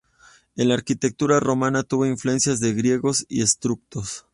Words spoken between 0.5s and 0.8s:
En la